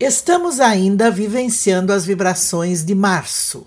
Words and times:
Estamos 0.00 0.58
ainda 0.58 1.12
vivenciando 1.12 1.92
as 1.92 2.04
vibrações 2.04 2.84
de 2.84 2.92
março. 2.92 3.64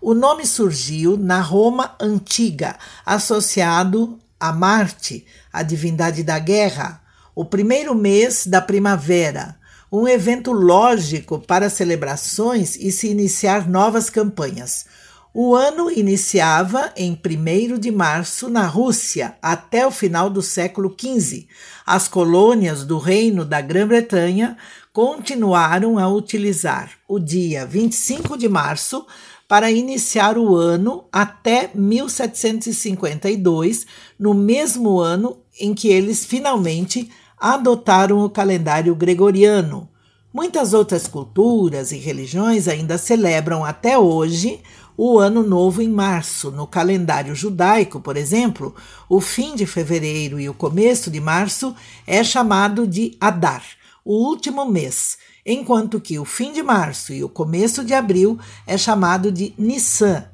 O 0.00 0.14
nome 0.14 0.46
surgiu 0.46 1.18
na 1.18 1.42
Roma 1.42 1.94
antiga, 2.00 2.78
associado 3.04 4.18
a 4.40 4.50
Marte, 4.50 5.26
a 5.52 5.62
divindade 5.62 6.22
da 6.22 6.38
guerra, 6.38 7.02
o 7.34 7.44
primeiro 7.44 7.94
mês 7.94 8.46
da 8.46 8.62
primavera, 8.62 9.56
um 9.92 10.08
evento 10.08 10.52
lógico 10.52 11.38
para 11.38 11.68
celebrações 11.68 12.76
e 12.76 12.90
se 12.90 13.08
iniciar 13.08 13.68
novas 13.68 14.08
campanhas. 14.08 14.86
O 15.34 15.54
ano 15.54 15.90
iniciava 15.90 16.92
em 16.94 17.18
1 17.18 17.78
de 17.78 17.90
março 17.90 18.50
na 18.50 18.66
Rússia 18.66 19.34
até 19.40 19.86
o 19.86 19.90
final 19.90 20.28
do 20.28 20.42
século 20.42 20.94
XV. 20.94 21.46
As 21.86 22.06
colônias 22.06 22.84
do 22.84 22.98
Reino 22.98 23.42
da 23.42 23.62
Grã-Bretanha 23.62 24.58
continuaram 24.92 25.98
a 25.98 26.06
utilizar 26.06 26.90
o 27.08 27.18
dia 27.18 27.64
25 27.64 28.36
de 28.36 28.46
março 28.46 29.06
para 29.48 29.70
iniciar 29.70 30.36
o 30.36 30.54
ano 30.54 31.04
até 31.10 31.70
1752, 31.74 33.86
no 34.18 34.34
mesmo 34.34 35.00
ano 35.00 35.38
em 35.58 35.72
que 35.72 35.88
eles 35.88 36.26
finalmente 36.26 37.10
adotaram 37.38 38.22
o 38.22 38.28
calendário 38.28 38.94
gregoriano. 38.94 39.88
Muitas 40.32 40.72
outras 40.72 41.06
culturas 41.06 41.92
e 41.92 41.98
religiões 41.98 42.66
ainda 42.66 42.96
celebram 42.96 43.62
até 43.62 43.98
hoje 43.98 44.60
o 44.96 45.18
Ano 45.18 45.42
Novo 45.42 45.82
em 45.82 45.88
março. 45.88 46.50
No 46.50 46.66
calendário 46.66 47.34
judaico, 47.34 48.00
por 48.00 48.16
exemplo, 48.16 48.74
o 49.08 49.20
fim 49.20 49.54
de 49.54 49.66
fevereiro 49.66 50.40
e 50.40 50.48
o 50.48 50.54
começo 50.54 51.10
de 51.10 51.20
março 51.20 51.74
é 52.06 52.22
chamado 52.22 52.86
de 52.86 53.16
Adar, 53.20 53.62
o 54.04 54.14
último 54.14 54.64
mês, 54.64 55.18
enquanto 55.44 56.00
que 56.00 56.18
o 56.18 56.24
fim 56.24 56.52
de 56.52 56.62
março 56.62 57.12
e 57.12 57.22
o 57.22 57.28
começo 57.28 57.84
de 57.84 57.94
abril 57.94 58.38
é 58.66 58.76
chamado 58.76 59.30
de 59.30 59.54
Nissan, 59.58 60.24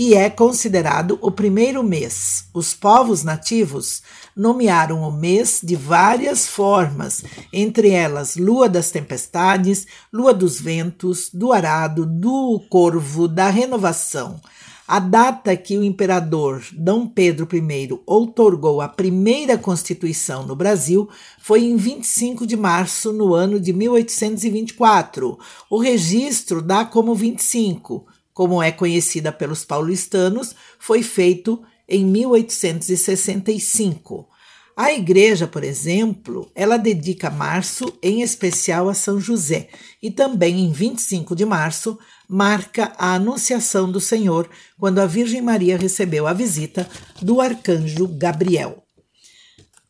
e 0.00 0.14
é 0.14 0.30
considerado 0.30 1.18
o 1.20 1.28
primeiro 1.28 1.82
mês. 1.82 2.44
Os 2.54 2.72
povos 2.72 3.24
nativos 3.24 4.00
nomearam 4.36 5.00
o 5.02 5.10
mês 5.10 5.58
de 5.60 5.74
várias 5.74 6.46
formas, 6.46 7.24
entre 7.52 7.90
elas 7.90 8.36
Lua 8.36 8.68
das 8.68 8.92
Tempestades, 8.92 9.88
Lua 10.12 10.32
dos 10.32 10.60
Ventos, 10.60 11.30
do 11.34 11.52
Arado, 11.52 12.06
do 12.06 12.64
Corvo, 12.70 13.26
da 13.26 13.50
Renovação. 13.50 14.40
A 14.86 15.00
data 15.00 15.56
que 15.56 15.76
o 15.76 15.82
imperador 15.82 16.62
Dom 16.72 17.08
Pedro 17.08 17.48
I 17.52 18.00
outorgou 18.06 18.80
a 18.80 18.88
primeira 18.88 19.58
Constituição 19.58 20.46
no 20.46 20.54
Brasil 20.54 21.08
foi 21.40 21.64
em 21.64 21.76
25 21.76 22.46
de 22.46 22.56
março, 22.56 23.12
no 23.12 23.34
ano 23.34 23.58
de 23.58 23.72
1824. 23.72 25.36
O 25.68 25.78
registro 25.78 26.62
dá 26.62 26.84
como 26.84 27.16
25 27.16 28.06
como 28.38 28.62
é 28.62 28.70
conhecida 28.70 29.32
pelos 29.32 29.64
paulistanos, 29.64 30.54
foi 30.78 31.02
feito 31.02 31.60
em 31.88 32.04
1865. 32.04 34.28
A 34.76 34.92
igreja, 34.92 35.48
por 35.48 35.64
exemplo, 35.64 36.48
ela 36.54 36.76
dedica 36.76 37.30
março 37.30 37.92
em 38.00 38.22
especial 38.22 38.88
a 38.88 38.94
São 38.94 39.20
José 39.20 39.70
e 40.00 40.08
também 40.08 40.60
em 40.60 40.70
25 40.70 41.34
de 41.34 41.44
março 41.44 41.98
marca 42.28 42.92
a 42.96 43.14
Anunciação 43.14 43.90
do 43.90 44.00
Senhor, 44.00 44.48
quando 44.78 45.00
a 45.00 45.06
Virgem 45.06 45.42
Maria 45.42 45.76
recebeu 45.76 46.28
a 46.28 46.32
visita 46.32 46.88
do 47.20 47.40
arcanjo 47.40 48.06
Gabriel. 48.06 48.84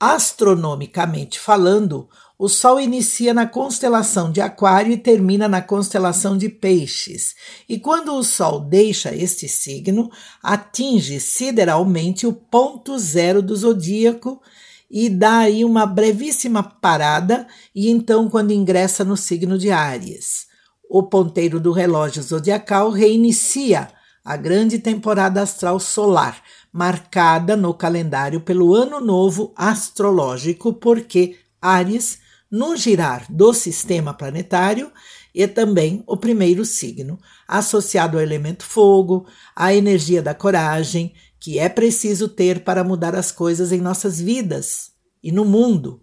Astronomicamente 0.01 1.39
falando, 1.39 2.09
o 2.39 2.49
Sol 2.49 2.79
inicia 2.79 3.35
na 3.35 3.49
constelação 3.49 4.31
de 4.31 4.41
Aquário 4.41 4.93
e 4.93 4.97
termina 4.97 5.49
na 5.49 5.61
constelação 5.61 6.39
de 6.39 6.49
Peixes. 6.49 7.35
E 7.69 7.81
quando 7.81 8.15
o 8.15 8.23
Sol 8.23 8.61
deixa 8.61 9.13
este 9.13 9.49
signo, 9.49 10.09
atinge 10.41 11.19
sideralmente 11.19 12.29
o 12.29 12.33
ponto 12.33 12.97
zero 12.97 13.43
do 13.43 13.57
zodíaco 13.57 14.41
e 14.89 15.11
dá 15.11 15.39
aí 15.39 15.65
uma 15.65 15.85
brevíssima 15.85 16.63
parada, 16.63 17.47
e 17.75 17.91
então, 17.91 18.31
quando 18.31 18.53
ingressa 18.53 19.05
no 19.05 19.17
signo 19.17 19.59
de 19.59 19.71
Áries, 19.71 20.47
o 20.89 21.03
ponteiro 21.03 21.59
do 21.59 21.73
relógio 21.73 22.23
zodiacal 22.23 22.91
reinicia 22.91 23.89
a 24.25 24.37
grande 24.37 24.79
temporada 24.79 25.43
astral 25.43 25.81
solar, 25.81 26.41
marcada 26.73 27.57
no 27.57 27.75
calendário 27.75 28.41
pelo 28.41 28.75
ano 28.75 29.01
novo 29.01 29.53
astrológico, 29.57 30.73
porque 30.73 31.37
Áries 31.61 32.21
no 32.51 32.77
girar 32.77 33.27
do 33.29 33.53
sistema 33.53 34.15
planetário 34.15 34.91
e 35.35 35.47
também 35.47 36.03
o 36.07 36.17
primeiro 36.17 36.65
signo, 36.65 37.19
associado 37.47 38.17
ao 38.17 38.23
elemento 38.23 38.65
fogo, 38.65 39.27
à 39.55 39.75
energia 39.75 40.23
da 40.23 40.35
coragem, 40.35 41.15
que 41.39 41.59
é 41.59 41.69
preciso 41.69 42.29
ter 42.29 42.65
para 42.65 42.83
mudar 42.83 43.15
as 43.15 43.31
coisas 43.31 43.71
em 43.71 43.81
nossas 43.81 44.21
vidas 44.21 44.91
e 45.23 45.31
no 45.31 45.45
mundo. 45.45 46.03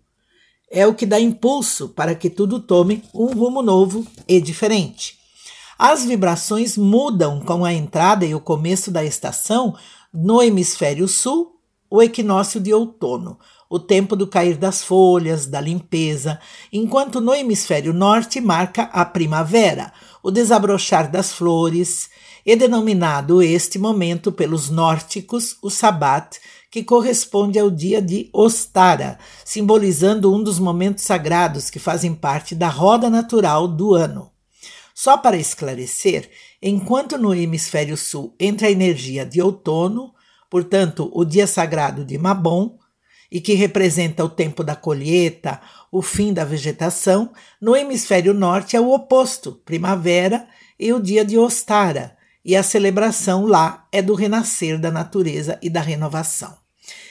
É 0.71 0.87
o 0.87 0.95
que 0.95 1.05
dá 1.05 1.19
impulso 1.19 1.89
para 1.89 2.15
que 2.15 2.29
tudo 2.29 2.59
tome 2.59 3.03
um 3.13 3.27
rumo 3.27 3.61
novo 3.61 4.05
e 4.27 4.39
diferente. 4.39 5.17
As 5.77 6.05
vibrações 6.05 6.77
mudam 6.77 7.41
com 7.41 7.65
a 7.65 7.73
entrada 7.73 8.25
e 8.25 8.33
o 8.33 8.39
começo 8.39 8.89
da 8.89 9.03
estação 9.03 9.75
no 10.13 10.41
hemisfério 10.41 11.07
sul, 11.07 11.59
o 11.89 12.01
equinócio 12.01 12.59
de 12.59 12.73
outono, 12.73 13.37
o 13.69 13.79
tempo 13.79 14.15
do 14.15 14.27
cair 14.27 14.57
das 14.57 14.83
folhas, 14.83 15.45
da 15.47 15.59
limpeza, 15.59 16.39
enquanto 16.71 17.19
no 17.19 17.33
hemisfério 17.33 17.93
norte 17.93 18.39
marca 18.39 18.83
a 18.93 19.03
primavera, 19.05 19.91
o 20.21 20.31
desabrochar 20.31 21.09
das 21.09 21.31
flores, 21.31 22.09
e 22.45 22.55
denominado 22.55 23.41
este 23.41 23.79
momento 23.79 24.31
pelos 24.31 24.69
nórdicos 24.69 25.57
o 25.63 25.69
Sabat, 25.69 26.37
que 26.69 26.83
corresponde 26.83 27.57
ao 27.57 27.71
dia 27.71 28.01
de 28.01 28.29
Ostara, 28.31 29.17
simbolizando 29.43 30.31
um 30.31 30.43
dos 30.43 30.59
momentos 30.59 31.03
sagrados 31.03 31.69
que 31.71 31.79
fazem 31.79 32.13
parte 32.13 32.53
da 32.53 32.67
roda 32.67 33.09
natural 33.09 33.67
do 33.67 33.95
ano. 33.95 34.31
Só 34.93 35.17
para 35.17 35.37
esclarecer, 35.37 36.29
enquanto 36.61 37.17
no 37.17 37.33
hemisfério 37.33 37.97
sul 37.97 38.35
entra 38.39 38.67
a 38.67 38.71
energia 38.71 39.25
de 39.25 39.41
outono, 39.41 40.13
portanto, 40.49 41.09
o 41.13 41.25
dia 41.25 41.47
sagrado 41.47 42.05
de 42.05 42.17
Mabon, 42.17 42.77
e 43.31 43.41
que 43.41 43.53
representa 43.53 44.23
o 44.23 44.29
tempo 44.29 44.63
da 44.63 44.75
colheita, 44.75 45.61
o 45.91 46.01
fim 46.01 46.33
da 46.33 46.43
vegetação, 46.43 47.31
no 47.61 47.75
hemisfério 47.75 48.33
norte 48.33 48.75
é 48.75 48.81
o 48.81 48.91
oposto, 48.91 49.61
primavera 49.65 50.47
e 50.79 50.91
o 50.93 50.99
dia 50.99 51.23
de 51.23 51.37
Ostara, 51.37 52.15
e 52.43 52.55
a 52.55 52.63
celebração 52.63 53.45
lá 53.45 53.87
é 53.91 54.01
do 54.01 54.13
renascer 54.13 54.79
da 54.79 54.91
natureza 54.91 55.57
e 55.61 55.69
da 55.69 55.81
renovação. 55.81 56.55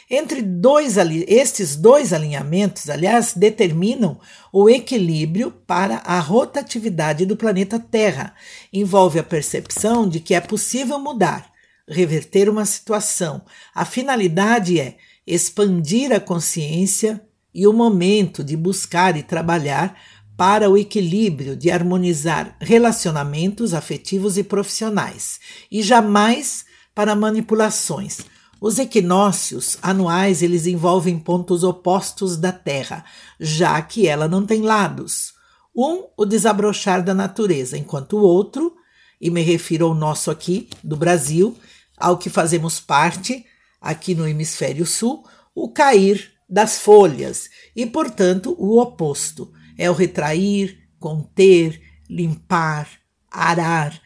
Entre 0.09 0.43
dois, 0.43 0.97
estes 1.27 1.77
dois 1.77 2.13
alinhamentos, 2.13 2.91
aliás, 2.91 3.33
determinam 3.35 4.21
o 4.53 4.69
equilíbrio 4.69 5.51
para 5.51 5.97
a 6.05 6.21
rotatividade 6.21 7.25
do 7.25 7.37
planeta 7.37 7.79
Terra. 7.79 8.35
Envolve 8.73 9.19
a 9.19 9.25
percepção 9.25 10.09
de 10.09 10.21
que 10.21 10.35
é 10.35 10.41
possível 10.41 10.99
mudar, 10.99 11.51
reverter 11.89 12.51
uma 12.51 12.67
situação. 12.67 13.43
A 13.75 13.85
finalidade 13.85 14.79
é 14.79 14.97
expandir 15.27 16.13
a 16.13 16.21
consciência 16.21 17.21
e 17.55 17.67
o 17.67 17.73
momento 17.73 18.43
de 18.43 18.57
buscar 18.57 19.17
e 19.17 19.23
trabalhar 19.23 19.97
para 20.37 20.69
o 20.69 20.77
equilíbrio 20.77 21.57
de 21.57 21.71
harmonizar 21.71 22.57
relacionamentos 22.61 23.73
afetivos 23.73 24.37
e 24.37 24.43
profissionais, 24.43 25.39
e 25.71 25.83
jamais 25.83 26.65
para 26.95 27.15
manipulações. 27.15 28.19
Os 28.61 28.79
equinócios 28.79 29.79
anuais 29.83 30.43
eles 30.43 30.67
envolvem 30.67 31.19
pontos 31.19 31.63
opostos 31.63 32.37
da 32.37 32.51
Terra, 32.51 33.05
já 33.39 33.81
que 33.83 34.09
ela 34.09 34.27
não 34.27 34.45
tem 34.45 34.63
lados. 34.63 35.35
Um, 35.77 36.05
o 36.17 36.25
desabrochar 36.25 37.03
da 37.03 37.13
natureza, 37.13 37.77
enquanto 37.77 38.17
o 38.17 38.23
outro, 38.23 38.75
e 39.21 39.31
me 39.31 39.43
refiro 39.43 39.87
ao 39.87 39.95
nosso 39.95 40.31
aqui, 40.31 40.69
do 40.83 40.97
Brasil, 40.97 41.57
ao 41.97 42.17
que 42.17 42.31
fazemos 42.31 42.81
parte, 42.81 43.45
aqui 43.85 44.15
no 44.15 44.27
hemisfério 44.27 44.87
sul, 44.87 45.23
o 45.55 45.69
cair 45.69 46.33
das 46.49 46.79
folhas. 46.79 47.51
E, 47.77 47.85
portanto, 47.85 48.57
o 48.59 48.81
oposto. 48.81 49.53
É 49.77 49.91
o 49.91 49.93
retrair, 49.93 50.79
conter, 50.99 51.83
limpar, 52.09 52.89
arar, 53.31 54.01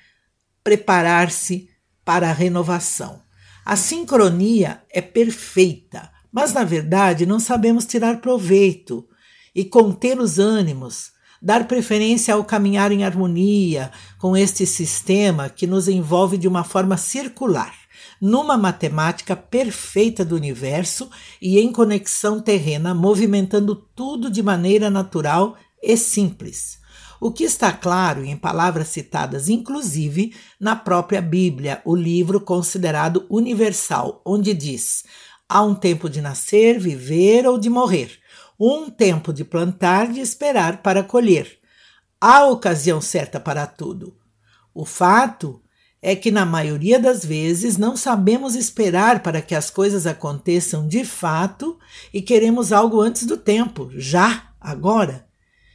preparar-se 0.65 1.69
para 2.05 2.29
a 2.31 2.33
renovação. 2.33 3.23
A 3.65 3.77
sincronia 3.77 4.83
é 4.91 5.01
perfeita, 5.01 6.11
mas 6.33 6.55
na 6.55 6.65
verdade 6.65 7.27
não 7.27 7.39
sabemos 7.39 7.85
tirar 7.85 8.21
proveito. 8.21 9.07
E 9.55 9.65
conter 9.65 10.19
os 10.19 10.39
ânimos, 10.39 11.13
dar 11.41 11.69
preferência 11.69 12.33
ao 12.33 12.45
caminhar 12.45 12.91
em 12.91 13.05
harmonia 13.05 13.93
com 14.19 14.37
este 14.37 14.65
sistema 14.67 15.51
que 15.51 15.67
nos 15.67 15.87
envolve 15.87 16.39
de 16.39 16.49
uma 16.49 16.65
forma 16.65 16.97
circular 16.97 17.75
numa 18.21 18.57
matemática 18.57 19.37
perfeita 19.37 20.25
do 20.25 20.35
universo 20.35 21.11
e 21.41 21.59
em 21.59 21.73
conexão 21.73 22.41
terrena, 22.41 22.95
movimentando 22.95 23.75
tudo 23.75 24.31
de 24.31 24.43
maneira 24.43 24.91
natural 24.91 25.57
e 25.83 25.97
simples. 25.97 26.79
O 27.21 27.33
que 27.33 27.43
está 27.43 27.73
claro 27.73 28.25
em 28.25 28.37
palavras 28.37 28.89
citadas, 28.89 29.49
inclusive, 29.49 30.35
na 30.61 30.77
própria 30.77 31.21
Bíblia, 31.21 31.83
o 31.85 31.97
livro 31.97 32.41
considerado 32.41 33.27
universal, 33.29 34.23
onde 34.25 34.55
diz: 34.55 35.05
há 35.49 35.63
um 35.63 35.75
tempo 35.75 36.09
de 36.09 36.21
nascer, 36.21 36.79
viver 36.79 37.47
ou 37.47 37.59
de 37.59 37.69
morrer, 37.69 38.21
um 38.59 38.89
tempo 38.89 39.33
de 39.33 39.45
plantar, 39.45 40.13
de 40.13 40.21
esperar 40.21 40.83
para 40.83 41.03
colher. 41.03 41.59
Há 42.21 42.47
ocasião 42.47 43.01
certa 43.01 43.41
para 43.41 43.67
tudo. 43.67 44.17
O 44.73 44.85
fato 44.85 45.61
é 46.01 46.15
que, 46.15 46.31
na 46.31 46.47
maioria 46.47 46.99
das 46.99 47.25
vezes, 47.25 47.77
não 47.77 47.97
sabemos 47.97 48.55
esperar 48.55 49.23
para 49.23 49.43
que 49.43 49.55
as 49.55 49.69
coisas 49.69 50.07
aconteçam 50.07 50.87
de 50.87 51.05
fato 51.05 51.79
e 52.13 52.23
queremos 52.23 52.73
algo 52.73 53.01
antes 53.01 53.27
do 53.27 53.37
tempo, 53.37 53.91
já, 53.95 54.51
agora. 54.61 55.27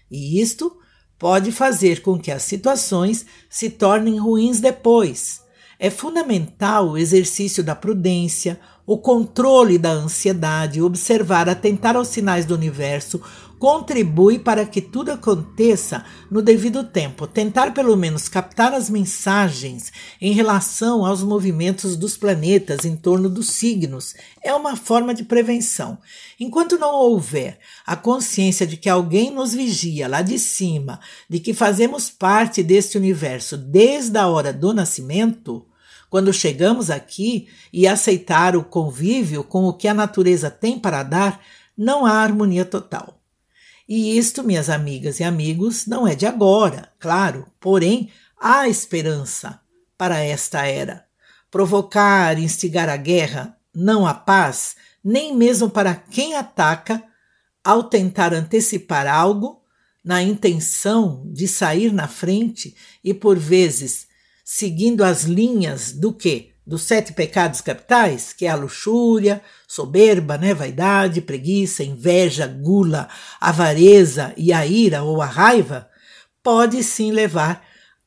E 0.09 0.41
isto 0.41 0.77
pode 1.19 1.51
fazer 1.51 2.01
com 2.01 2.17
que 2.17 2.31
as 2.31 2.43
situações 2.43 3.25
se 3.49 3.69
tornem 3.69 4.17
ruins 4.17 4.59
depois. 4.59 5.41
É 5.77 5.89
fundamental 5.89 6.89
o 6.89 6.97
exercício 6.97 7.63
da 7.63 7.75
prudência, 7.75 8.59
o 8.85 8.97
controle 8.97 9.77
da 9.77 9.91
ansiedade, 9.91 10.81
observar, 10.81 11.47
atentar 11.47 11.95
aos 11.95 12.09
sinais 12.09 12.45
do 12.45 12.53
universo, 12.53 13.21
contribui 13.63 14.39
para 14.39 14.65
que 14.65 14.81
tudo 14.81 15.09
aconteça 15.09 16.03
no 16.29 16.41
devido 16.41 16.83
tempo. 16.83 17.25
Tentar 17.25 17.73
pelo 17.73 17.95
menos 17.95 18.27
captar 18.27 18.73
as 18.73 18.89
mensagens 18.89 19.89
em 20.19 20.33
relação 20.33 21.05
aos 21.05 21.23
movimentos 21.23 21.95
dos 21.95 22.17
planetas 22.17 22.83
em 22.83 22.97
torno 22.97 23.29
dos 23.29 23.51
signos 23.51 24.15
é 24.43 24.53
uma 24.53 24.75
forma 24.75 25.13
de 25.13 25.23
prevenção. 25.23 25.97
Enquanto 26.37 26.77
não 26.77 26.93
houver 26.93 27.57
a 27.87 27.95
consciência 27.95 28.67
de 28.67 28.75
que 28.75 28.89
alguém 28.89 29.31
nos 29.31 29.53
vigia 29.53 30.09
lá 30.09 30.21
de 30.21 30.37
cima, 30.37 30.99
de 31.29 31.39
que 31.39 31.53
fazemos 31.53 32.09
parte 32.09 32.61
deste 32.61 32.97
universo 32.97 33.55
desde 33.55 34.17
a 34.17 34.27
hora 34.27 34.51
do 34.51 34.73
nascimento, 34.73 35.65
quando 36.13 36.31
chegamos 36.31 36.91
aqui 36.91 37.47
e 37.73 37.87
aceitar 37.87 38.55
o 38.55 38.63
convívio 38.63 39.43
com 39.43 39.63
o 39.63 39.73
que 39.73 39.87
a 39.87 39.95
natureza 39.95 40.51
tem 40.51 40.77
para 40.77 41.01
dar, 41.01 41.43
não 41.75 42.05
há 42.05 42.11
harmonia 42.11 42.63
total. 42.63 43.19
E 43.89 44.15
isto, 44.15 44.43
minhas 44.43 44.69
amigas 44.69 45.19
e 45.19 45.23
amigos, 45.23 45.87
não 45.87 46.07
é 46.07 46.13
de 46.13 46.27
agora, 46.27 46.91
claro, 46.99 47.47
porém 47.59 48.11
há 48.39 48.69
esperança 48.69 49.59
para 49.97 50.19
esta 50.19 50.67
era. 50.67 51.03
Provocar, 51.49 52.37
instigar 52.37 52.89
a 52.89 52.95
guerra, 52.95 53.57
não 53.73 54.05
a 54.05 54.13
paz, 54.13 54.75
nem 55.03 55.35
mesmo 55.35 55.67
para 55.67 55.95
quem 55.95 56.35
ataca, 56.35 57.01
ao 57.63 57.85
tentar 57.85 58.35
antecipar 58.35 59.07
algo, 59.07 59.63
na 60.03 60.21
intenção 60.21 61.23
de 61.33 61.47
sair 61.47 61.91
na 61.91 62.07
frente 62.07 62.75
e, 63.03 63.15
por 63.15 63.35
vezes, 63.35 64.12
seguindo 64.43 65.03
as 65.03 65.23
linhas 65.23 65.91
do 65.91 66.13
que? 66.13 66.53
dos 66.65 66.83
sete 66.83 67.11
pecados 67.13 67.61
capitais, 67.61 68.31
que 68.31 68.45
é 68.45 68.49
a 68.49 68.55
luxúria, 68.55 69.41
soberba, 69.67 70.37
né, 70.37 70.53
vaidade, 70.53 71.21
preguiça, 71.21 71.83
inveja, 71.83 72.47
gula, 72.47 73.09
avareza 73.39 74.33
e 74.37 74.53
a 74.53 74.65
ira 74.65 75.03
ou 75.03 75.21
a 75.21 75.25
raiva, 75.25 75.89
pode 76.41 76.81
sim 76.83 77.11
levar 77.11 77.65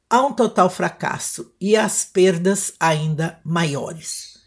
a 0.08 0.22
um 0.22 0.32
total 0.32 0.70
fracasso 0.70 1.54
e 1.60 1.76
às 1.76 2.04
perdas 2.04 2.72
ainda 2.80 3.38
maiores. 3.44 4.38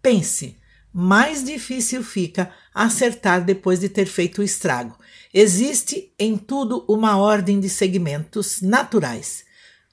Pense, 0.00 0.56
mais 0.92 1.44
difícil 1.44 2.02
fica 2.02 2.50
acertar 2.72 3.44
depois 3.44 3.80
de 3.80 3.88
ter 3.88 4.06
feito 4.06 4.40
o 4.40 4.44
estrago. 4.44 4.96
Existe 5.34 6.14
em 6.18 6.38
tudo 6.38 6.84
uma 6.88 7.18
ordem 7.18 7.60
de 7.60 7.68
segmentos 7.68 8.62
naturais. 8.62 9.44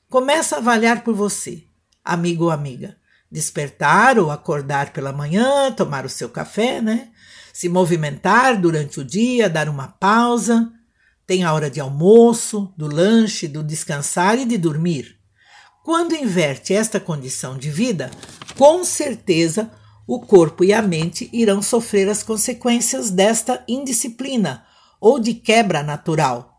Começa 0.10 0.56
a 0.56 0.60
avaliar 0.60 1.04
por 1.04 1.16
você, 1.16 1.64
amigo 2.04 2.46
ou 2.46 2.52
amiga 2.52 2.98
despertar 3.36 4.18
ou 4.18 4.32
acordar 4.32 4.94
pela 4.94 5.12
manhã, 5.12 5.70
tomar 5.72 6.06
o 6.06 6.10
seu 6.10 6.30
café, 6.30 6.82
né? 6.82 7.10
Se 7.52 7.68
movimentar 7.68 8.60
durante 8.60 9.00
o 9.00 9.04
dia, 9.04 9.50
dar 9.50 9.68
uma 9.68 9.88
pausa. 9.88 10.72
Tem 11.28 11.44
a 11.44 11.54
hora 11.54 11.70
de 11.70 11.82
almoço, 11.82 12.74
do 12.78 12.88
lanche, 12.88 13.48
do 13.48 13.62
descansar 13.62 14.40
e 14.40 14.46
de 14.46 14.58
dormir. 14.58 15.18
Quando 15.84 16.16
inverte 16.16 16.74
esta 16.74 17.00
condição 17.00 17.58
de 17.58 17.70
vida, 17.70 18.10
com 18.58 18.86
certeza 18.86 19.70
o 20.08 20.22
corpo 20.22 20.64
e 20.64 20.72
a 20.72 20.82
mente 20.82 21.30
irão 21.34 21.62
sofrer 21.62 22.08
as 22.10 22.24
consequências 22.24 23.10
desta 23.10 23.64
indisciplina 23.68 24.66
ou 25.00 25.20
de 25.20 25.34
quebra 25.34 25.84
natural. 25.84 26.55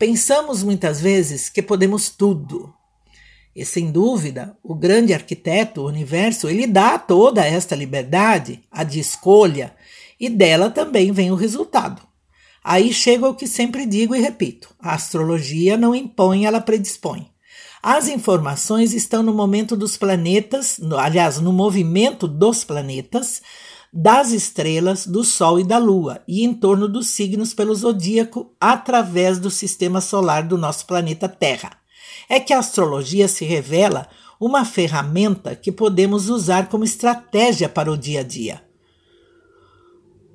Pensamos 0.00 0.62
muitas 0.62 0.98
vezes 0.98 1.50
que 1.50 1.60
podemos 1.60 2.08
tudo, 2.08 2.72
e 3.54 3.66
sem 3.66 3.92
dúvida, 3.92 4.56
o 4.62 4.74
grande 4.74 5.12
arquiteto, 5.12 5.82
o 5.82 5.86
universo, 5.86 6.48
ele 6.48 6.66
dá 6.66 6.98
toda 6.98 7.46
esta 7.46 7.76
liberdade, 7.76 8.62
a 8.70 8.82
de 8.82 8.98
escolha, 8.98 9.76
e 10.18 10.30
dela 10.30 10.70
também 10.70 11.12
vem 11.12 11.30
o 11.30 11.34
resultado. 11.34 12.00
Aí 12.64 12.94
chega 12.94 13.28
o 13.28 13.34
que 13.34 13.46
sempre 13.46 13.84
digo 13.84 14.16
e 14.16 14.20
repito: 14.22 14.74
a 14.80 14.94
astrologia 14.94 15.76
não 15.76 15.94
impõe, 15.94 16.46
ela 16.46 16.62
predispõe. 16.62 17.28
As 17.82 18.08
informações 18.08 18.94
estão 18.94 19.22
no 19.22 19.34
momento 19.34 19.76
dos 19.76 19.98
planetas, 19.98 20.78
no, 20.78 20.98
aliás, 20.98 21.38
no 21.40 21.52
movimento 21.52 22.26
dos 22.26 22.64
planetas, 22.64 23.42
das 23.92 24.30
estrelas, 24.32 25.06
do 25.06 25.24
Sol 25.24 25.58
e 25.58 25.64
da 25.64 25.78
Lua, 25.78 26.22
e 26.26 26.44
em 26.44 26.54
torno 26.54 26.88
dos 26.88 27.08
signos 27.08 27.52
pelo 27.52 27.74
zodíaco 27.74 28.54
através 28.60 29.38
do 29.38 29.50
sistema 29.50 30.00
solar 30.00 30.46
do 30.46 30.56
nosso 30.56 30.86
planeta 30.86 31.28
Terra 31.28 31.80
é 32.30 32.38
que 32.38 32.52
a 32.52 32.60
astrologia 32.60 33.26
se 33.26 33.44
revela 33.44 34.06
uma 34.40 34.64
ferramenta 34.64 35.56
que 35.56 35.72
podemos 35.72 36.30
usar 36.30 36.68
como 36.68 36.84
estratégia 36.84 37.68
para 37.68 37.90
o 37.90 37.96
dia 37.96 38.20
a 38.20 38.22
dia. 38.22 38.62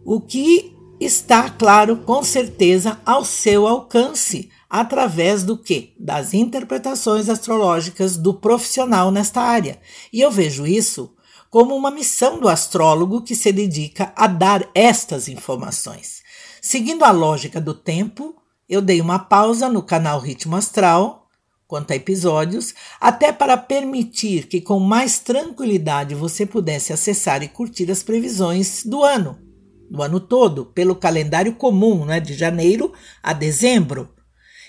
O 0.03 0.19
que 0.19 0.75
está, 0.99 1.49
claro, 1.49 1.97
com 1.97 2.21
certeza 2.21 2.99
ao 3.05 3.23
seu 3.23 3.65
alcance, 3.65 4.49
através 4.69 5.43
do 5.43 5.57
que? 5.57 5.93
Das 5.97 6.33
interpretações 6.33 7.29
astrológicas 7.29 8.17
do 8.17 8.33
profissional 8.33 9.09
nesta 9.09 9.41
área. 9.41 9.79
E 10.11 10.19
eu 10.19 10.29
vejo 10.29 10.67
isso 10.67 11.14
como 11.55 11.73
uma 11.73 11.89
missão 11.89 12.37
do 12.37 12.49
astrólogo 12.49 13.21
que 13.21 13.33
se 13.33 13.49
dedica 13.49 14.11
a 14.13 14.27
dar 14.27 14.69
estas 14.75 15.29
informações. 15.29 16.21
Seguindo 16.61 17.05
a 17.05 17.11
lógica 17.11 17.61
do 17.61 17.73
tempo, 17.73 18.35
eu 18.67 18.81
dei 18.81 18.99
uma 18.99 19.19
pausa 19.19 19.69
no 19.69 19.81
canal 19.81 20.19
Ritmo 20.19 20.57
Astral 20.57 21.29
quanto 21.65 21.91
a 21.91 21.95
episódios, 21.95 22.73
até 22.99 23.31
para 23.31 23.55
permitir 23.55 24.47
que 24.47 24.59
com 24.59 24.81
mais 24.81 25.19
tranquilidade 25.19 26.13
você 26.13 26.45
pudesse 26.45 26.91
acessar 26.91 27.41
e 27.41 27.47
curtir 27.47 27.89
as 27.89 28.03
previsões 28.03 28.83
do 28.83 29.01
ano, 29.01 29.39
do 29.89 30.03
ano 30.03 30.19
todo, 30.19 30.65
pelo 30.65 30.93
calendário 30.93 31.55
comum, 31.55 32.03
né, 32.03 32.19
de 32.19 32.33
janeiro 32.33 32.91
a 33.23 33.31
dezembro, 33.31 34.13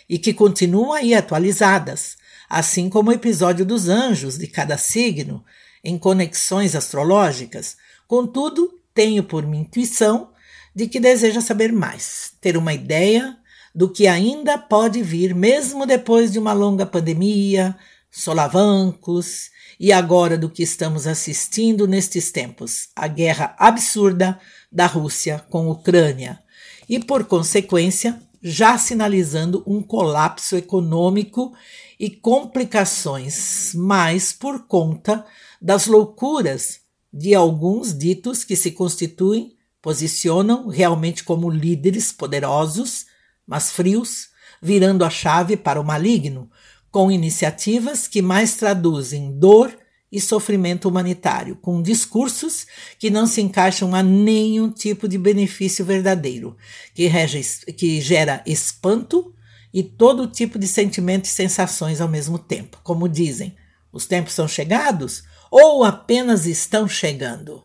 e 0.09 0.21
que 0.21 0.33
continuam 0.33 0.93
aí 0.93 1.14
atualizadas, 1.14 2.16
assim 2.49 2.88
como 2.88 3.11
o 3.11 3.12
episódio 3.12 3.66
dos 3.66 3.88
anjos 3.88 4.38
de 4.38 4.47
cada 4.47 4.78
signo, 4.78 5.45
em 5.87 5.97
conexões 5.97 6.75
astrológicas. 6.75 7.76
Contudo, 8.09 8.81
tenho 8.93 9.23
por 9.23 9.47
minha 9.47 9.62
intuição 9.62 10.31
de 10.75 10.88
que 10.88 10.99
deseja 10.99 11.40
saber 11.40 11.73
mais, 11.73 12.33
ter 12.40 12.57
uma 12.57 12.75
ideia 12.75 13.38
do 13.73 13.88
que 13.88 14.09
ainda 14.09 14.59
pode 14.59 15.00
vir, 15.00 15.33
mesmo 15.33 15.87
depois 15.87 16.33
de 16.33 16.40
uma 16.40 16.52
longa 16.52 16.85
pandemia, 16.85 17.76
solavancos, 18.11 19.50
e 19.78 19.93
agora 19.93 20.37
do 20.37 20.50
que 20.50 20.62
estamos 20.64 21.07
assistindo 21.07 21.87
nestes 21.87 22.33
tempos, 22.33 22.88
a 22.97 23.07
guerra 23.07 23.55
absurda 23.57 24.40
da 24.73 24.87
Rússia 24.87 25.38
com 25.50 25.69
a 25.69 25.73
Ucrânia, 25.73 26.43
e 26.88 26.99
por 26.99 27.26
consequência, 27.26 28.21
já 28.43 28.76
sinalizando 28.76 29.62
um 29.66 29.81
colapso 29.83 30.57
econômico 30.57 31.52
e 31.99 32.11
complicações, 32.11 33.73
mais 33.75 34.33
por 34.33 34.66
conta 34.66 35.25
das 35.67 35.89
loucuras 35.89 36.83
de 37.13 37.35
alguns 37.35 37.93
ditos 37.93 38.45
que 38.45 38.55
se 38.55 38.71
constituem, 38.71 39.57
posicionam 39.83 40.69
realmente 40.69 41.25
como 41.25 41.51
líderes 41.51 42.13
poderosos, 42.13 43.07
mas 43.45 43.73
frios, 43.73 44.29
virando 44.63 45.05
a 45.05 45.11
chave 45.11 45.57
para 45.57 45.81
o 45.81 45.85
maligno, 45.85 46.49
com 46.89 47.11
iniciativas 47.11 48.07
que 48.07 48.23
mais 48.23 48.55
traduzem 48.55 49.41
dor 49.41 49.77
e 50.11 50.21
sofrimento 50.21 50.89
humanitário, 50.89 51.57
com 51.57 51.83
discursos 51.83 52.65
que 52.97 53.11
não 53.11 53.27
se 53.27 53.41
encaixam 53.41 53.93
a 53.93 54.05
nenhum 54.05 54.71
tipo 54.71 55.09
de 55.09 55.19
benefício 55.19 55.85
verdadeiro, 55.85 56.57
que, 56.95 57.09
rege, 57.09 57.43
que 57.73 58.01
gera 58.01 58.41
espanto 58.47 59.35
e 59.75 59.83
todo 59.83 60.29
tipo 60.29 60.61
de 60.61 60.69
sentimentos 60.69 61.31
e 61.31 61.35
sensações 61.35 62.01
ao 62.01 62.07
mesmo 62.07 62.39
tempo. 62.39 62.79
Como 62.85 63.09
dizem, 63.09 63.57
os 63.93 64.07
tempos 64.07 64.33
são 64.33 64.47
chegados 64.47 65.25
ou 65.50 65.85
apenas 65.85 66.47
estão 66.47 66.88
chegando? 66.88 67.65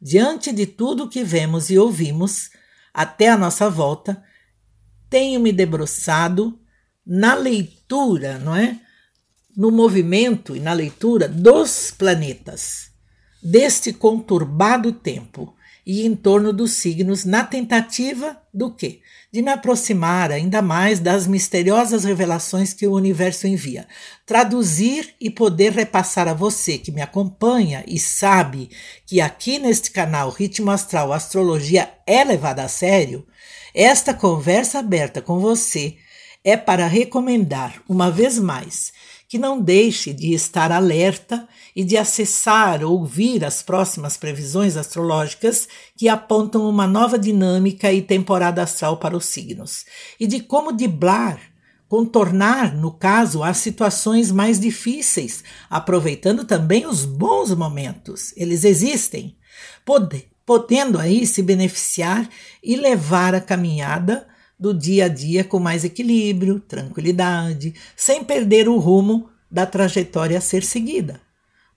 Diante 0.00 0.52
de 0.52 0.66
tudo 0.66 1.08
que 1.08 1.22
vemos 1.22 1.70
e 1.70 1.78
ouvimos 1.78 2.50
até 2.92 3.28
a 3.28 3.38
nossa 3.38 3.70
volta, 3.70 4.22
tenho 5.08 5.40
me 5.40 5.52
debruçado 5.52 6.58
na 7.06 7.34
leitura, 7.34 8.38
não 8.38 8.54
é? 8.54 8.80
No 9.56 9.70
movimento 9.70 10.56
e 10.56 10.60
na 10.60 10.72
leitura 10.72 11.28
dos 11.28 11.90
planetas 11.90 12.90
deste 13.42 13.92
conturbado 13.92 14.92
tempo 14.92 15.54
e 15.84 16.06
em 16.06 16.14
torno 16.14 16.52
dos 16.52 16.72
signos 16.72 17.24
na 17.24 17.44
tentativa 17.44 18.40
do 18.52 18.72
quê? 18.74 19.00
De 19.32 19.42
me 19.42 19.50
aproximar 19.50 20.30
ainda 20.30 20.60
mais 20.62 21.00
das 21.00 21.26
misteriosas 21.26 22.04
revelações 22.04 22.72
que 22.72 22.86
o 22.86 22.92
universo 22.92 23.46
envia, 23.46 23.86
traduzir 24.26 25.14
e 25.20 25.30
poder 25.30 25.72
repassar 25.72 26.28
a 26.28 26.34
você 26.34 26.78
que 26.78 26.92
me 26.92 27.00
acompanha 27.00 27.82
e 27.86 27.98
sabe 27.98 28.70
que 29.06 29.20
aqui 29.20 29.58
neste 29.58 29.90
canal 29.90 30.30
Ritmo 30.30 30.70
Astral 30.70 31.12
Astrologia 31.12 31.92
é 32.06 32.22
levada 32.22 32.62
a 32.62 32.68
sério, 32.68 33.26
esta 33.74 34.12
conversa 34.12 34.80
aberta 34.80 35.22
com 35.22 35.38
você 35.38 35.96
é 36.44 36.56
para 36.56 36.86
recomendar, 36.86 37.80
uma 37.88 38.10
vez 38.10 38.38
mais, 38.38 38.92
que 39.32 39.38
não 39.38 39.58
deixe 39.58 40.12
de 40.12 40.34
estar 40.34 40.70
alerta 40.70 41.48
e 41.74 41.82
de 41.82 41.96
acessar 41.96 42.84
ou 42.84 43.00
ouvir 43.00 43.42
as 43.46 43.62
próximas 43.62 44.14
previsões 44.14 44.76
astrológicas 44.76 45.66
que 45.96 46.06
apontam 46.06 46.68
uma 46.68 46.86
nova 46.86 47.18
dinâmica 47.18 47.90
e 47.90 48.02
temporada 48.02 48.62
astral 48.62 48.98
para 48.98 49.16
os 49.16 49.24
signos, 49.24 49.86
e 50.20 50.26
de 50.26 50.40
como 50.40 50.70
driblar, 50.70 51.40
contornar, 51.88 52.76
no 52.76 52.92
caso, 52.92 53.42
as 53.42 53.56
situações 53.56 54.30
mais 54.30 54.60
difíceis, 54.60 55.42
aproveitando 55.70 56.44
também 56.44 56.84
os 56.84 57.06
bons 57.06 57.54
momentos. 57.54 58.34
Eles 58.36 58.64
existem, 58.64 59.34
podendo 60.44 60.98
aí 60.98 61.26
se 61.26 61.42
beneficiar 61.42 62.28
e 62.62 62.76
levar 62.76 63.34
a 63.34 63.40
caminhada 63.40 64.28
do 64.62 64.72
dia 64.72 65.06
a 65.06 65.08
dia 65.08 65.42
com 65.42 65.58
mais 65.58 65.82
equilíbrio, 65.82 66.60
tranquilidade, 66.60 67.74
sem 67.96 68.22
perder 68.22 68.68
o 68.68 68.78
rumo 68.78 69.28
da 69.50 69.66
trajetória 69.66 70.38
a 70.38 70.40
ser 70.40 70.62
seguida. 70.62 71.20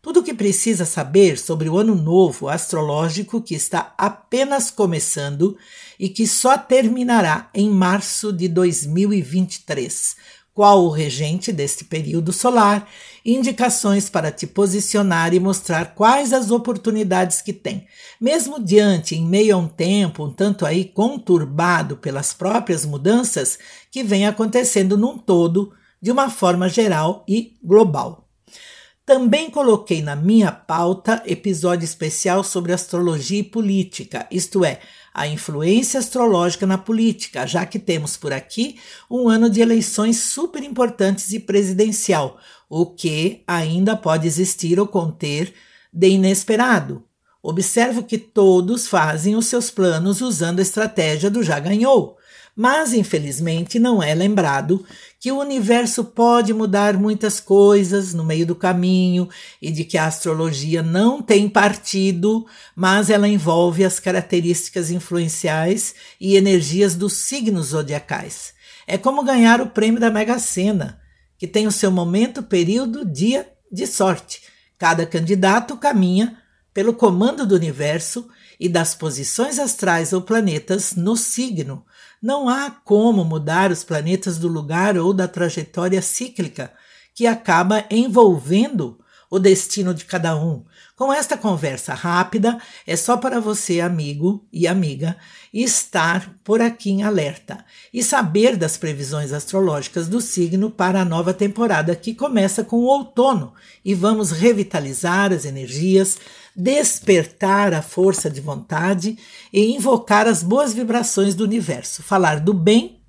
Tudo 0.04 0.20
o 0.20 0.24
que 0.24 0.36
precisa 0.36 0.86
saber 0.86 1.40
sobre 1.40 1.68
o 1.68 1.80
ano 1.80 1.96
novo 1.96 2.48
astrológico 2.48 3.42
que 3.42 3.56
está 3.56 3.96
apenas 3.98 4.70
começando 4.70 5.58
e 6.00 6.08
que 6.08 6.28
só 6.28 6.60
terminará 6.60 7.50
em 7.56 7.72
março 7.72 8.32
de 8.32 8.48
2023, 8.48 10.16
qual 10.56 10.86
o 10.86 10.90
regente 10.90 11.52
deste 11.52 11.84
período 11.84 12.32
solar, 12.32 12.90
indicações 13.26 14.10
para 14.10 14.32
te 14.32 14.48
posicionar 14.48 15.34
e 15.34 15.40
mostrar 15.40 15.94
quais 15.94 16.32
as 16.32 16.50
oportunidades 16.50 17.42
que 17.42 17.52
tem. 17.52 17.86
Mesmo 18.22 18.58
diante, 18.58 19.16
em 19.16 19.28
meio 19.28 19.56
a 19.56 19.60
um 19.60 19.68
tempo 19.68 20.24
um 20.24 20.32
tanto 20.32 20.66
aí 20.66 20.86
conturbado 20.86 21.98
pelas 21.98 22.34
próprias 22.34 22.86
mudanças 22.86 23.60
que 23.92 24.02
vem 24.02 24.26
acontecendo 24.26 24.98
num 24.98 25.18
todo, 25.18 25.74
de 26.02 26.10
uma 26.10 26.30
forma 26.30 26.70
geral 26.70 27.26
e 27.28 27.58
global. 27.62 28.25
Também 29.06 29.52
coloquei 29.52 30.02
na 30.02 30.16
minha 30.16 30.52
pauta 30.52 31.22
episódio 31.28 31.86
especial 31.86 32.44
sobre 32.44 32.74
astrologia 32.74 33.40
e 33.40 33.44
política, 33.44 34.28
isto 34.32 34.66
é, 34.66 34.80
a 35.14 35.28
influência 35.28 36.00
astrológica 36.00 36.66
na 36.66 36.76
política, 36.76 37.46
já 37.46 37.68
que 37.68 37.78
temos 37.78 38.18
por 38.18 38.34
aqui 38.34 38.80
um 39.10 39.30
ano 39.30 39.48
de 39.48 39.62
eleições 39.62 40.18
super 40.18 40.64
importantes 40.64 41.32
e 41.34 41.40
presidencial, 41.40 42.40
o 42.68 42.84
que 42.88 43.44
ainda 43.46 43.96
pode 43.96 44.26
existir 44.26 44.80
ou 44.80 44.88
conter 44.88 45.54
de 45.94 46.10
inesperado. 46.10 47.04
Observo 47.44 48.02
que 48.02 48.18
todos 48.18 48.88
fazem 48.88 49.36
os 49.36 49.46
seus 49.46 49.70
planos 49.70 50.20
usando 50.20 50.58
a 50.58 50.64
estratégia 50.64 51.30
do 51.30 51.44
já 51.44 51.60
ganhou, 51.60 52.18
mas 52.56 52.92
infelizmente 52.92 53.78
não 53.78 54.02
é 54.02 54.16
lembrado 54.16 54.84
que 55.26 55.32
o 55.32 55.40
universo 55.40 56.04
pode 56.04 56.54
mudar 56.54 57.00
muitas 57.00 57.40
coisas 57.40 58.14
no 58.14 58.24
meio 58.24 58.46
do 58.46 58.56
caminho 58.56 59.28
e 59.60 59.72
de 59.72 59.84
que 59.84 59.98
a 59.98 60.06
astrologia 60.06 60.84
não 60.84 61.20
tem 61.20 61.50
partido, 61.50 62.46
mas 62.76 63.10
ela 63.10 63.28
envolve 63.28 63.84
as 63.84 64.00
características 64.00 64.92
influenciais 64.92 65.96
e 66.22 66.36
energias 66.36 66.94
dos 66.94 67.14
signos 67.14 67.70
zodiacais. 67.70 68.54
É 68.86 69.00
como 69.00 69.24
ganhar 69.24 69.62
o 69.62 69.72
prêmio 69.72 70.00
da 70.00 70.12
Mega 70.12 70.38
Sena, 70.38 71.02
que 71.40 71.48
tem 71.48 71.66
o 71.66 71.72
seu 71.72 71.90
momento, 71.90 72.44
período, 72.44 73.04
dia 73.04 73.52
de 73.72 73.88
sorte. 73.88 74.44
Cada 74.78 75.08
candidato 75.08 75.76
caminha 75.76 76.38
pelo 76.72 76.94
comando 76.94 77.48
do 77.48 77.56
universo 77.56 78.30
e 78.60 78.70
das 78.70 78.94
posições 78.94 79.58
astrais 79.58 80.14
ou 80.14 80.22
planetas 80.22 80.94
no 80.96 81.18
signo, 81.18 81.84
não 82.26 82.50
há 82.50 82.72
como 82.72 83.24
mudar 83.24 83.72
os 83.72 83.84
planetas 83.84 84.40
do 84.40 84.48
lugar 84.48 84.98
ou 84.98 85.14
da 85.14 85.28
trajetória 85.28 86.02
cíclica 86.02 86.74
que 87.14 87.28
acaba 87.28 87.86
envolvendo 87.88 88.98
o 89.30 89.38
destino 89.38 89.94
de 89.94 90.06
cada 90.06 90.36
um. 90.36 90.64
Com 90.96 91.14
esta 91.14 91.38
conversa 91.38 91.94
rápida, 91.94 92.58
é 92.88 92.96
só 92.96 93.16
para 93.16 93.40
você, 93.40 93.80
amigo 93.80 94.44
e 94.52 94.66
amiga, 94.66 95.16
estar 95.54 96.34
por 96.44 96.62
aqui 96.62 96.90
em 96.90 97.04
alerta 97.04 97.64
e 97.94 98.02
saber 98.02 98.58
das 98.58 98.76
previsões 98.76 99.32
astrológicas 99.32 100.08
do 100.08 100.20
signo 100.20 100.72
para 100.72 101.02
a 101.02 101.06
nova 101.06 101.32
temporada 101.32 101.96
que 101.96 102.16
começa 102.16 102.64
com 102.64 102.78
o 102.78 102.86
outono 102.86 103.54
e 103.84 103.94
vamos 103.94 104.32
revitalizar 104.32 105.32
as 105.32 105.46
energias, 105.46 106.18
despertar 106.56 107.74
a 107.74 107.82
força 107.82 108.30
de 108.30 108.40
vontade 108.40 109.18
e 109.52 109.76
invocar 109.76 110.28
as 110.28 110.42
boas 110.42 110.74
vibrações 110.74 111.36
do 111.36 111.44
universo, 111.44 112.02
falar 112.02 112.40
do 112.40 112.54
bem 112.54 113.02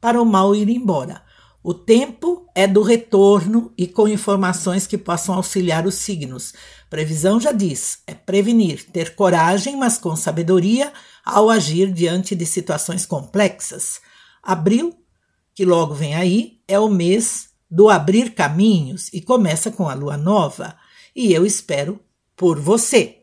para 0.00 0.20
o 0.20 0.24
mal 0.24 0.54
ir 0.54 0.68
embora. 0.68 1.22
O 1.62 1.72
tempo 1.72 2.46
é 2.54 2.66
do 2.66 2.82
retorno 2.82 3.72
e 3.76 3.86
com 3.86 4.06
informações 4.06 4.86
que 4.86 4.98
possam 4.98 5.34
auxiliar 5.34 5.86
os 5.86 5.94
signos. 5.94 6.52
Previsão 6.90 7.40
já 7.40 7.52
diz: 7.52 8.00
é 8.06 8.14
prevenir, 8.14 8.84
ter 8.90 9.14
coragem, 9.14 9.74
mas 9.76 9.96
com 9.96 10.14
sabedoria 10.14 10.92
ao 11.24 11.48
agir 11.48 11.90
diante 11.90 12.34
de 12.34 12.44
situações 12.44 13.06
complexas. 13.06 14.00
Abril, 14.42 14.94
que 15.54 15.64
logo 15.64 15.94
vem 15.94 16.14
aí, 16.14 16.60
é 16.68 16.78
o 16.78 16.90
mês 16.90 17.48
do 17.70 17.88
abrir 17.88 18.34
caminhos 18.34 19.08
e 19.10 19.22
começa 19.22 19.70
com 19.70 19.88
a 19.88 19.94
lua 19.94 20.18
nova. 20.18 20.76
E 21.16 21.32
eu 21.32 21.46
espero 21.46 21.98
por 22.36 22.58
você. 22.58 23.18